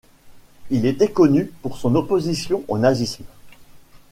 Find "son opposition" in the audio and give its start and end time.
1.77-2.63